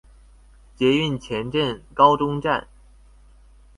[0.75, 2.67] 捷運前鎮高中站